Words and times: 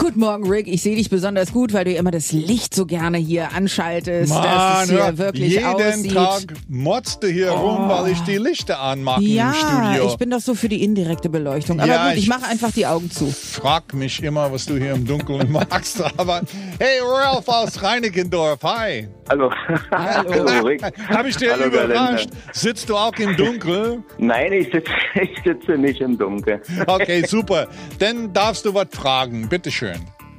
Guten 0.00 0.20
Morgen, 0.20 0.48
Rick. 0.50 0.66
Ich 0.66 0.80
sehe 0.82 0.96
dich 0.96 1.10
besonders 1.10 1.52
gut, 1.52 1.74
weil 1.74 1.84
du 1.84 1.92
immer 1.92 2.10
das 2.10 2.32
Licht 2.32 2.74
so 2.74 2.86
gerne 2.86 3.18
hier 3.18 3.52
anschaltest, 3.54 4.32
dass 4.34 4.84
es 4.84 4.88
hier 4.90 4.98
hör, 4.98 5.18
wirklich 5.18 5.52
jeden 5.52 5.66
aussieht. 5.66 6.14
Tag 6.14 6.42
motzt 6.68 7.22
du 7.22 7.28
hier 7.28 7.50
rum, 7.50 7.86
weil 7.88 8.10
ich 8.12 8.20
die 8.20 8.38
Lichter 8.38 8.80
anmache 8.80 9.20
im 9.22 9.28
ja, 9.28 9.52
Studio. 9.52 10.08
ich 10.08 10.16
bin 10.16 10.30
doch 10.30 10.40
so 10.40 10.54
für 10.54 10.70
die 10.70 10.82
indirekte 10.82 11.28
Beleuchtung. 11.28 11.80
Aber 11.80 11.92
Ja, 11.92 12.08
gut, 12.08 12.16
ich 12.16 12.22
ich- 12.24 12.28
mache 12.30 12.46
einfach 12.48 12.72
die 12.72 12.86
Augen 12.86 13.10
zu. 13.10 13.26
Frag 13.30 13.92
mich 13.92 14.22
immer, 14.22 14.50
was 14.50 14.64
du 14.64 14.78
hier 14.78 14.92
im 14.92 15.06
Dunkeln 15.06 15.52
magst. 15.52 16.02
Aber 16.18 16.40
hey, 16.78 16.98
Ralph 17.04 17.46
aus 17.48 17.82
Reinickendorf, 17.82 18.62
hi. 18.62 19.06
Hallo. 19.28 19.50
Hallo. 19.92 20.60
Rick. 20.66 20.82
Hab 20.82 21.26
ich 21.26 21.36
dir 21.36 21.52
Hallo, 21.52 21.66
überrascht? 21.66 22.30
Berliner. 22.30 22.52
Sitzt 22.52 22.88
du 22.88 22.96
auch 22.96 23.14
im 23.16 23.36
Dunkeln? 23.36 24.02
Nein, 24.18 24.52
ich 24.54 24.72
sitze, 24.72 24.90
ich 25.20 25.30
sitze 25.44 25.72
nicht 25.78 26.00
im 26.00 26.16
Dunkeln. 26.18 26.60
Okay, 26.86 27.22
super. 27.26 27.68
Dann 27.98 28.32
darfst 28.32 28.64
du 28.64 28.72
was 28.74 28.88
fragen. 28.92 29.46
Bitteschön. 29.48 29.89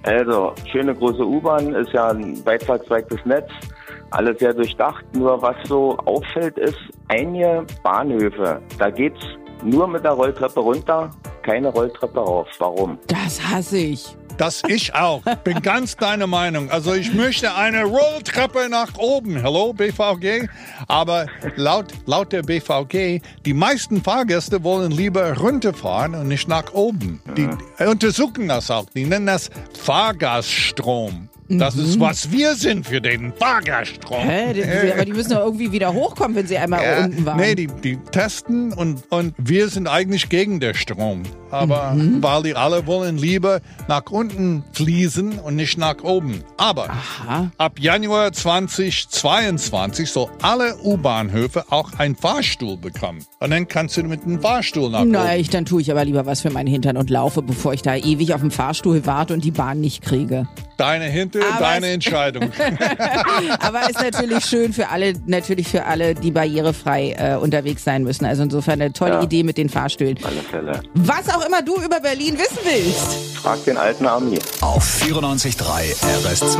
Also, 0.03 0.53
schöne 0.71 0.95
große 0.95 1.25
U-Bahn 1.25 1.75
ist 1.75 1.91
ja 1.93 2.07
ein 2.09 2.43
weit 2.45 2.63
verzweigtes 2.63 3.19
Netz. 3.25 3.49
Alles 4.09 4.39
sehr 4.39 4.53
durchdacht. 4.53 5.05
Nur 5.15 5.41
was 5.41 5.55
so 5.65 5.95
auffällt, 6.05 6.57
ist 6.57 6.79
einige 7.07 7.65
Bahnhöfe. 7.83 8.61
Da 8.79 8.89
geht's 8.89 9.21
nur 9.63 9.87
mit 9.87 10.03
der 10.03 10.11
Rolltreppe 10.11 10.59
runter, 10.59 11.11
keine 11.43 11.69
Rolltreppe 11.69 12.19
rauf. 12.19 12.47
Warum? 12.57 12.97
Das 13.07 13.39
hasse 13.41 13.77
ich. 13.77 14.17
Das 14.41 14.63
ich 14.67 14.95
auch. 14.95 15.21
Bin 15.43 15.61
ganz 15.61 15.95
deiner 15.97 16.25
Meinung. 16.25 16.71
Also 16.71 16.95
ich 16.95 17.13
möchte 17.13 17.53
eine 17.53 17.83
Rolltreppe 17.83 18.69
nach 18.71 18.97
oben. 18.97 19.35
Hello, 19.39 19.71
BVG. 19.71 20.47
Aber 20.87 21.27
laut, 21.57 21.93
laut 22.07 22.31
der 22.31 22.41
BVG, 22.41 23.21
die 23.45 23.53
meisten 23.53 24.01
Fahrgäste 24.01 24.63
wollen 24.63 24.89
lieber 24.89 25.37
runterfahren 25.37 26.15
und 26.15 26.27
nicht 26.27 26.47
nach 26.47 26.73
oben. 26.73 27.21
Die 27.37 27.47
untersuchen 27.85 28.47
das 28.47 28.71
auch. 28.71 28.87
Die 28.95 29.05
nennen 29.05 29.27
das 29.27 29.51
Fahrgaststrom. 29.79 31.29
Das 31.59 31.75
ist, 31.75 31.99
was 31.99 32.31
wir 32.31 32.55
sind 32.55 32.87
für 32.87 33.01
den 33.01 33.33
Fahrgaststrom. 33.33 34.19
Hä? 34.21 34.53
Die, 34.53 34.63
aber 34.93 35.05
die 35.05 35.13
müssen 35.13 35.31
doch 35.31 35.45
irgendwie 35.45 35.71
wieder 35.71 35.93
hochkommen, 35.93 36.35
wenn 36.35 36.47
sie 36.47 36.57
einmal 36.57 36.83
Ja, 36.83 37.05
unten 37.05 37.25
waren. 37.25 37.37
nee, 37.39 37.55
die, 37.55 37.67
die 37.67 37.97
testen 38.11 38.73
und, 38.73 39.03
und 39.11 39.33
wir 39.37 39.69
sind 39.69 39.87
eigentlich 39.87 40.29
gegen 40.29 40.59
den 40.59 40.73
Strom. 40.73 41.23
Aber 41.51 41.91
Mhm. 41.91 42.23
weil 42.23 42.43
die 42.43 42.55
alle 42.55 42.87
wollen 42.87 43.17
lieber 43.17 43.59
nach 43.89 44.03
unten 44.09 44.63
fließen 44.71 45.39
und 45.39 45.55
nicht 45.57 45.77
nach 45.77 46.01
oben. 46.03 46.43
Aber 46.57 46.89
Aha. 46.89 47.51
ab 47.57 47.79
Januar 47.79 48.31
2022 48.31 50.09
soll 50.09 50.27
alle 50.41 50.77
U-Bahnhöfe 50.83 51.65
auch 51.69 51.93
einen 51.99 52.15
Fahrstuhl 52.15 52.77
bekommen. 52.77 53.19
Und 53.39 53.51
dann 53.51 53.67
kannst 53.67 53.97
du 53.97 54.03
mit 54.03 54.23
dem 54.25 54.39
Fahrstuhl 54.41 54.89
nach 54.89 55.03
Na, 55.05 55.25
oben. 55.25 55.39
ich, 55.39 55.49
dann 55.49 55.65
tue 55.65 55.81
ich 55.81 55.91
aber 55.91 56.05
lieber 56.05 56.25
was 56.25 56.41
für 56.41 56.49
meinen 56.51 56.67
Hintern 56.67 56.95
und 56.97 57.09
laufe, 57.09 57.41
bevor 57.41 57.73
ich 57.73 57.81
da 57.81 57.95
ewig 57.95 58.33
auf 58.33 58.41
dem 58.41 58.51
Fahrstuhl 58.51 59.05
warte 59.05 59.33
und 59.33 59.43
die 59.43 59.51
Bahn 59.51 59.81
nicht 59.81 60.01
kriege. 60.01 60.47
Deine 60.81 61.05
Hinter, 61.05 61.39
Aber 61.55 61.59
deine 61.59 61.87
es- 61.87 61.93
Entscheidung. 61.93 62.51
Aber 63.59 63.89
ist 63.89 64.01
natürlich 64.01 64.45
schön 64.45 64.73
für 64.73 64.89
alle, 64.89 65.13
natürlich 65.27 65.67
für 65.67 65.85
alle, 65.85 66.15
die 66.15 66.31
barrierefrei 66.31 67.15
äh, 67.17 67.35
unterwegs 67.35 67.83
sein 67.83 68.03
müssen. 68.03 68.25
Also 68.25 68.43
insofern 68.43 68.81
eine 68.81 68.93
tolle 68.93 69.13
Ja. 69.13 69.21
Idee 69.23 69.43
mit 69.43 69.57
den 69.57 69.69
Fahrstühlen. 69.69 70.17
Alle 70.23 70.41
Fälle. 70.41 70.81
Was 70.93 71.29
auch 71.29 71.45
immer 71.45 71.61
du 71.61 71.75
über 71.75 71.99
Berlin 71.99 72.37
wissen 72.37 72.57
willst. 72.63 73.35
Frag 73.37 73.63
den 73.65 73.77
alten 73.77 74.05
Army. 74.05 74.39
Auf 74.61 74.83
94.3 75.01 75.95
RS2. 76.25 76.59